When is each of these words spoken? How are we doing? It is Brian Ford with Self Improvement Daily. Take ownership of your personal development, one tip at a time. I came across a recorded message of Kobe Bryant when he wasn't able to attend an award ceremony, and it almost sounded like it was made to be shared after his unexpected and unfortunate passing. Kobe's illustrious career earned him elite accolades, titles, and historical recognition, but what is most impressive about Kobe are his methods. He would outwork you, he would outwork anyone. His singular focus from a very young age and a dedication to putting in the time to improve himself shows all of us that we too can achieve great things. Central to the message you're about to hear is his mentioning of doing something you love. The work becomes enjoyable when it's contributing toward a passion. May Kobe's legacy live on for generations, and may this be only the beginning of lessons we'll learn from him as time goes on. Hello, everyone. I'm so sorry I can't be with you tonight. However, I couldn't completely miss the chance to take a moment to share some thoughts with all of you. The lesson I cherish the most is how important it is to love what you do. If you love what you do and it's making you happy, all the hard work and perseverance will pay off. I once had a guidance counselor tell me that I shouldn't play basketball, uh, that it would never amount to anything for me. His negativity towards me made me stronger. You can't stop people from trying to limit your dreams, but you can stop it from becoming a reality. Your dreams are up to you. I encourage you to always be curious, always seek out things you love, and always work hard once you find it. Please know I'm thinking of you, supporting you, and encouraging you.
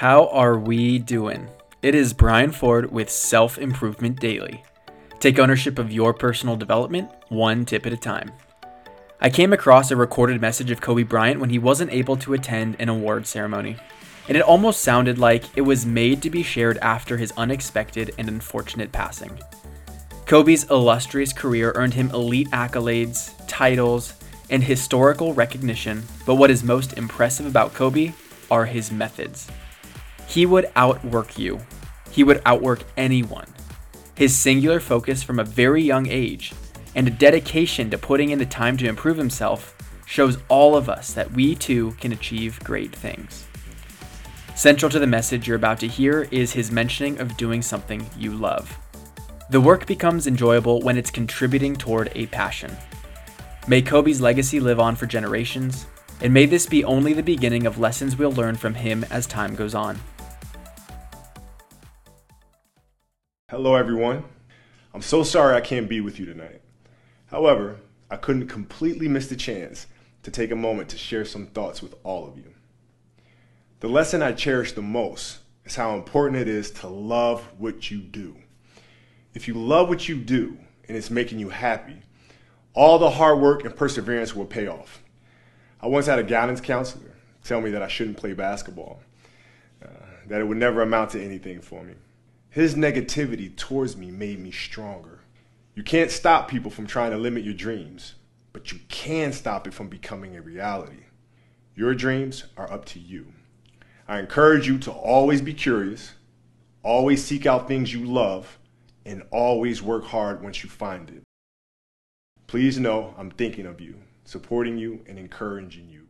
How 0.00 0.28
are 0.28 0.58
we 0.58 0.98
doing? 0.98 1.50
It 1.82 1.94
is 1.94 2.14
Brian 2.14 2.52
Ford 2.52 2.90
with 2.90 3.10
Self 3.10 3.58
Improvement 3.58 4.18
Daily. 4.18 4.64
Take 5.18 5.38
ownership 5.38 5.78
of 5.78 5.92
your 5.92 6.14
personal 6.14 6.56
development, 6.56 7.10
one 7.28 7.66
tip 7.66 7.84
at 7.84 7.92
a 7.92 7.98
time. 7.98 8.32
I 9.20 9.28
came 9.28 9.52
across 9.52 9.90
a 9.90 9.96
recorded 9.96 10.40
message 10.40 10.70
of 10.70 10.80
Kobe 10.80 11.02
Bryant 11.02 11.38
when 11.38 11.50
he 11.50 11.58
wasn't 11.58 11.92
able 11.92 12.16
to 12.16 12.32
attend 12.32 12.76
an 12.78 12.88
award 12.88 13.26
ceremony, 13.26 13.76
and 14.26 14.38
it 14.38 14.42
almost 14.42 14.80
sounded 14.80 15.18
like 15.18 15.44
it 15.54 15.60
was 15.60 15.84
made 15.84 16.22
to 16.22 16.30
be 16.30 16.42
shared 16.42 16.78
after 16.78 17.18
his 17.18 17.34
unexpected 17.36 18.14
and 18.16 18.26
unfortunate 18.26 18.92
passing. 18.92 19.38
Kobe's 20.24 20.64
illustrious 20.70 21.34
career 21.34 21.72
earned 21.74 21.92
him 21.92 22.10
elite 22.12 22.48
accolades, 22.52 23.34
titles, 23.46 24.14
and 24.48 24.64
historical 24.64 25.34
recognition, 25.34 26.04
but 26.24 26.36
what 26.36 26.50
is 26.50 26.64
most 26.64 26.94
impressive 26.94 27.44
about 27.44 27.74
Kobe 27.74 28.14
are 28.50 28.64
his 28.64 28.90
methods. 28.90 29.46
He 30.30 30.46
would 30.46 30.70
outwork 30.76 31.38
you, 31.38 31.60
he 32.12 32.22
would 32.22 32.40
outwork 32.46 32.84
anyone. 32.96 33.48
His 34.14 34.36
singular 34.36 34.78
focus 34.78 35.24
from 35.24 35.40
a 35.40 35.44
very 35.44 35.82
young 35.82 36.06
age 36.06 36.52
and 36.94 37.08
a 37.08 37.10
dedication 37.10 37.90
to 37.90 37.98
putting 37.98 38.30
in 38.30 38.38
the 38.38 38.46
time 38.46 38.76
to 38.76 38.88
improve 38.88 39.16
himself 39.16 39.76
shows 40.06 40.38
all 40.48 40.76
of 40.76 40.88
us 40.88 41.12
that 41.14 41.32
we 41.32 41.56
too 41.56 41.92
can 42.00 42.12
achieve 42.12 42.62
great 42.62 42.94
things. 42.94 43.48
Central 44.54 44.88
to 44.90 45.00
the 45.00 45.06
message 45.06 45.48
you're 45.48 45.56
about 45.56 45.80
to 45.80 45.88
hear 45.88 46.28
is 46.30 46.52
his 46.52 46.70
mentioning 46.70 47.18
of 47.18 47.36
doing 47.36 47.60
something 47.60 48.08
you 48.16 48.32
love. 48.32 48.78
The 49.50 49.60
work 49.60 49.84
becomes 49.84 50.28
enjoyable 50.28 50.80
when 50.82 50.96
it's 50.96 51.10
contributing 51.10 51.74
toward 51.74 52.12
a 52.14 52.26
passion. 52.26 52.76
May 53.66 53.82
Kobe's 53.82 54.20
legacy 54.20 54.60
live 54.60 54.78
on 54.78 54.94
for 54.94 55.06
generations, 55.06 55.86
and 56.20 56.32
may 56.32 56.46
this 56.46 56.66
be 56.66 56.84
only 56.84 57.14
the 57.14 57.22
beginning 57.22 57.66
of 57.66 57.78
lessons 57.78 58.16
we'll 58.16 58.32
learn 58.32 58.54
from 58.54 58.74
him 58.74 59.04
as 59.10 59.26
time 59.26 59.56
goes 59.56 59.74
on. 59.74 59.98
Hello, 63.50 63.74
everyone. 63.74 64.22
I'm 64.94 65.02
so 65.02 65.24
sorry 65.24 65.56
I 65.56 65.60
can't 65.60 65.88
be 65.88 66.00
with 66.00 66.20
you 66.20 66.24
tonight. 66.24 66.60
However, 67.32 67.80
I 68.08 68.14
couldn't 68.14 68.46
completely 68.46 69.08
miss 69.08 69.26
the 69.26 69.34
chance 69.34 69.88
to 70.22 70.30
take 70.30 70.52
a 70.52 70.56
moment 70.56 70.88
to 70.90 70.96
share 70.96 71.24
some 71.24 71.48
thoughts 71.48 71.82
with 71.82 71.96
all 72.04 72.28
of 72.28 72.36
you. 72.36 72.54
The 73.80 73.88
lesson 73.88 74.22
I 74.22 74.34
cherish 74.34 74.70
the 74.70 74.82
most 74.82 75.38
is 75.64 75.74
how 75.74 75.96
important 75.96 76.40
it 76.40 76.46
is 76.46 76.70
to 76.70 76.86
love 76.86 77.42
what 77.58 77.90
you 77.90 77.98
do. 77.98 78.36
If 79.34 79.48
you 79.48 79.54
love 79.54 79.88
what 79.88 80.08
you 80.08 80.14
do 80.14 80.56
and 80.86 80.96
it's 80.96 81.10
making 81.10 81.40
you 81.40 81.48
happy, 81.48 82.02
all 82.72 83.00
the 83.00 83.10
hard 83.10 83.40
work 83.40 83.64
and 83.64 83.74
perseverance 83.74 84.32
will 84.32 84.46
pay 84.46 84.68
off. 84.68 85.02
I 85.80 85.88
once 85.88 86.06
had 86.06 86.20
a 86.20 86.22
guidance 86.22 86.60
counselor 86.60 87.16
tell 87.42 87.60
me 87.60 87.70
that 87.72 87.82
I 87.82 87.88
shouldn't 87.88 88.16
play 88.16 88.32
basketball, 88.32 89.00
uh, 89.84 89.88
that 90.28 90.40
it 90.40 90.44
would 90.44 90.56
never 90.56 90.82
amount 90.82 91.10
to 91.10 91.20
anything 91.20 91.60
for 91.60 91.82
me. 91.82 91.94
His 92.50 92.74
negativity 92.74 93.54
towards 93.54 93.96
me 93.96 94.10
made 94.10 94.40
me 94.40 94.50
stronger. 94.50 95.20
You 95.76 95.84
can't 95.84 96.10
stop 96.10 96.48
people 96.48 96.72
from 96.72 96.88
trying 96.88 97.12
to 97.12 97.16
limit 97.16 97.44
your 97.44 97.54
dreams, 97.54 98.14
but 98.52 98.72
you 98.72 98.80
can 98.88 99.32
stop 99.32 99.68
it 99.68 99.74
from 99.74 99.88
becoming 99.88 100.36
a 100.36 100.42
reality. 100.42 101.04
Your 101.76 101.94
dreams 101.94 102.44
are 102.56 102.70
up 102.70 102.86
to 102.86 102.98
you. 102.98 103.32
I 104.08 104.18
encourage 104.18 104.66
you 104.66 104.78
to 104.80 104.90
always 104.90 105.40
be 105.40 105.54
curious, 105.54 106.14
always 106.82 107.24
seek 107.24 107.46
out 107.46 107.68
things 107.68 107.94
you 107.94 108.04
love, 108.04 108.58
and 109.06 109.22
always 109.30 109.80
work 109.80 110.06
hard 110.06 110.42
once 110.42 110.64
you 110.64 110.68
find 110.68 111.08
it. 111.08 111.22
Please 112.48 112.80
know 112.80 113.14
I'm 113.16 113.30
thinking 113.30 113.64
of 113.64 113.80
you, 113.80 113.94
supporting 114.24 114.76
you, 114.76 115.04
and 115.06 115.20
encouraging 115.20 115.88
you. 115.88 116.08